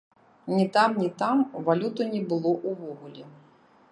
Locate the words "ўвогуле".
2.73-3.23